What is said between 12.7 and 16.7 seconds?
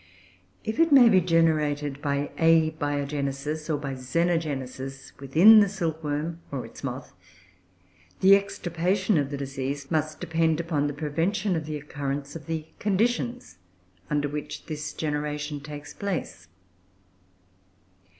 conditions under which this generation takes place.